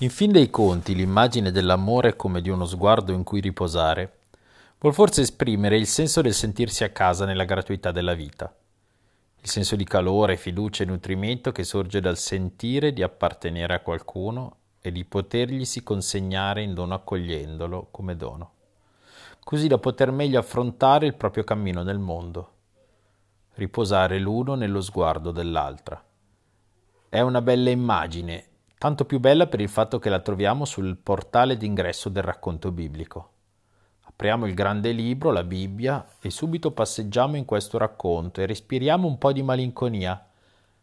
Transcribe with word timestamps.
In 0.00 0.10
fin 0.10 0.30
dei 0.30 0.48
conti, 0.48 0.94
l'immagine 0.94 1.50
dell'amore 1.50 2.14
come 2.14 2.40
di 2.40 2.50
uno 2.50 2.66
sguardo 2.66 3.10
in 3.10 3.24
cui 3.24 3.40
riposare. 3.40 4.18
Vuol 4.78 4.94
forse 4.94 5.22
esprimere 5.22 5.76
il 5.76 5.88
senso 5.88 6.20
del 6.20 6.34
sentirsi 6.34 6.84
a 6.84 6.90
casa 6.90 7.24
nella 7.24 7.42
gratuità 7.42 7.90
della 7.90 8.14
vita, 8.14 8.54
il 9.40 9.48
senso 9.48 9.74
di 9.74 9.82
calore, 9.82 10.36
fiducia 10.36 10.84
e 10.84 10.86
nutrimento 10.86 11.50
che 11.50 11.64
sorge 11.64 12.00
dal 12.00 12.16
sentire 12.16 12.92
di 12.92 13.02
appartenere 13.02 13.74
a 13.74 13.80
qualcuno 13.80 14.58
e 14.80 14.92
di 14.92 15.04
poterglisi 15.04 15.82
consegnare 15.82 16.62
in 16.62 16.74
dono 16.74 16.94
accogliendolo 16.94 17.88
come 17.90 18.14
dono, 18.14 18.52
così 19.42 19.66
da 19.66 19.78
poter 19.78 20.12
meglio 20.12 20.38
affrontare 20.38 21.06
il 21.06 21.14
proprio 21.14 21.42
cammino 21.42 21.82
nel 21.82 21.98
mondo, 21.98 22.52
riposare 23.54 24.20
l'uno 24.20 24.54
nello 24.54 24.80
sguardo 24.80 25.32
dell'altra. 25.32 26.00
È 27.08 27.18
una 27.18 27.42
bella 27.42 27.70
immagine 27.70 28.47
tanto 28.78 29.04
più 29.04 29.18
bella 29.18 29.48
per 29.48 29.60
il 29.60 29.68
fatto 29.68 29.98
che 29.98 30.08
la 30.08 30.20
troviamo 30.20 30.64
sul 30.64 30.96
portale 30.96 31.56
d'ingresso 31.56 32.08
del 32.08 32.22
racconto 32.22 32.70
biblico. 32.70 33.32
Apriamo 34.02 34.46
il 34.46 34.54
grande 34.54 34.92
libro, 34.92 35.32
la 35.32 35.42
Bibbia, 35.42 36.06
e 36.20 36.30
subito 36.30 36.70
passeggiamo 36.70 37.36
in 37.36 37.44
questo 37.44 37.76
racconto 37.76 38.40
e 38.40 38.46
respiriamo 38.46 39.06
un 39.06 39.18
po' 39.18 39.32
di 39.32 39.42
malinconia, 39.42 40.24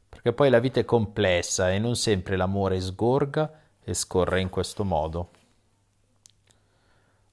perché 0.09 0.33
poi 0.33 0.49
la 0.49 0.59
vita 0.59 0.81
è 0.81 0.85
complessa 0.85 1.71
e 1.71 1.79
non 1.79 1.95
sempre 1.95 2.35
l'amore 2.35 2.79
sgorga 2.79 3.59
e 3.81 3.93
scorre 3.93 4.41
in 4.41 4.49
questo 4.49 4.83
modo. 4.83 5.31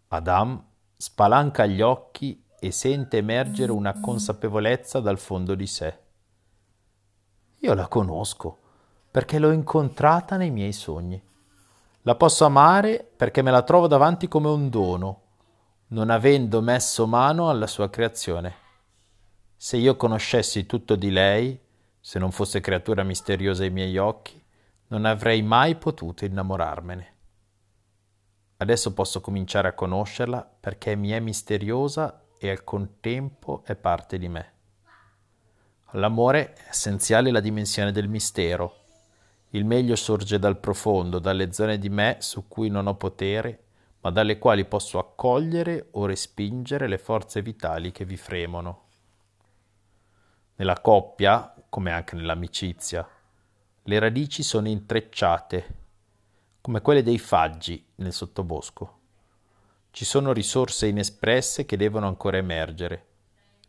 Adam 0.08 0.64
spalanca 0.96 1.66
gli 1.66 1.80
occhi 1.80 2.44
e 2.58 2.70
sente 2.70 3.16
emergere 3.16 3.72
una 3.72 3.98
consapevolezza 4.00 5.00
dal 5.00 5.18
fondo 5.18 5.54
di 5.54 5.66
sé. 5.66 5.98
Io 7.58 7.74
la 7.74 7.88
conosco 7.88 8.61
perché 9.12 9.38
l'ho 9.38 9.52
incontrata 9.52 10.38
nei 10.38 10.50
miei 10.50 10.72
sogni. 10.72 11.22
La 12.02 12.14
posso 12.14 12.46
amare 12.46 13.08
perché 13.14 13.42
me 13.42 13.50
la 13.50 13.62
trovo 13.62 13.86
davanti 13.86 14.26
come 14.26 14.48
un 14.48 14.70
dono, 14.70 15.20
non 15.88 16.08
avendo 16.08 16.62
messo 16.62 17.06
mano 17.06 17.50
alla 17.50 17.66
sua 17.66 17.90
creazione. 17.90 18.54
Se 19.54 19.76
io 19.76 19.96
conoscessi 19.96 20.64
tutto 20.64 20.96
di 20.96 21.10
lei, 21.10 21.60
se 22.00 22.18
non 22.18 22.32
fosse 22.32 22.60
creatura 22.60 23.02
misteriosa 23.02 23.62
ai 23.62 23.70
miei 23.70 23.98
occhi, 23.98 24.42
non 24.88 25.04
avrei 25.04 25.42
mai 25.42 25.76
potuto 25.76 26.24
innamorarmene. 26.24 27.16
Adesso 28.56 28.94
posso 28.94 29.20
cominciare 29.20 29.68
a 29.68 29.74
conoscerla 29.74 30.56
perché 30.58 30.96
mi 30.96 31.10
è 31.10 31.20
misteriosa 31.20 32.24
e 32.38 32.48
al 32.48 32.64
contempo 32.64 33.62
è 33.64 33.76
parte 33.76 34.18
di 34.18 34.28
me. 34.28 34.52
All'amore 35.92 36.54
è 36.54 36.68
essenziale 36.70 37.30
la 37.30 37.40
dimensione 37.40 37.92
del 37.92 38.08
mistero, 38.08 38.81
il 39.54 39.66
meglio 39.66 39.96
sorge 39.96 40.38
dal 40.38 40.58
profondo, 40.58 41.18
dalle 41.18 41.52
zone 41.52 41.78
di 41.78 41.90
me 41.90 42.16
su 42.20 42.48
cui 42.48 42.70
non 42.70 42.86
ho 42.86 42.94
potere, 42.94 43.64
ma 44.00 44.10
dalle 44.10 44.38
quali 44.38 44.64
posso 44.64 44.98
accogliere 44.98 45.88
o 45.92 46.06
respingere 46.06 46.88
le 46.88 46.96
forze 46.96 47.42
vitali 47.42 47.92
che 47.92 48.06
vi 48.06 48.16
fremono. 48.16 48.84
Nella 50.56 50.80
coppia, 50.80 51.54
come 51.68 51.92
anche 51.92 52.16
nell'amicizia, 52.16 53.06
le 53.82 53.98
radici 53.98 54.42
sono 54.42 54.68
intrecciate, 54.68 55.74
come 56.62 56.80
quelle 56.80 57.02
dei 57.02 57.18
faggi 57.18 57.84
nel 57.96 58.12
sottobosco. 58.12 59.00
Ci 59.90 60.06
sono 60.06 60.32
risorse 60.32 60.86
inespresse 60.86 61.66
che 61.66 61.76
devono 61.76 62.06
ancora 62.06 62.38
emergere. 62.38 63.06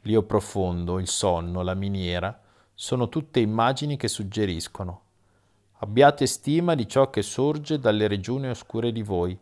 L'io 0.04 0.24
profondo, 0.24 1.00
il 1.00 1.08
sonno, 1.08 1.62
la 1.62 1.74
miniera, 1.74 2.42
sono 2.74 3.10
tutte 3.10 3.42
immagini 3.42 3.98
che 3.98 4.08
suggeriscono 4.08 5.03
Abbiate 5.80 6.26
stima 6.28 6.76
di 6.76 6.88
ciò 6.88 7.10
che 7.10 7.22
sorge 7.22 7.80
dalle 7.80 8.08
regioni 8.08 8.48
oscure 8.48 8.92
di 8.92 9.04
voi 9.04 9.38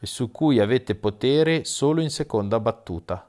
e 0.00 0.06
su 0.06 0.30
cui 0.30 0.60
avete 0.60 0.94
potere 0.94 1.64
solo 1.64 2.00
in 2.00 2.10
seconda 2.10 2.60
battuta. 2.60 3.28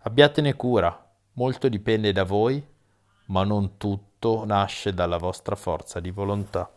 Abbiatene 0.00 0.54
cura, 0.54 1.10
molto 1.34 1.68
dipende 1.68 2.12
da 2.12 2.24
voi, 2.24 2.64
ma 3.26 3.44
non 3.44 3.76
tutto 3.76 4.44
nasce 4.44 4.92
dalla 4.94 5.18
vostra 5.18 5.56
forza 5.56 6.00
di 6.00 6.10
volontà. 6.10 6.70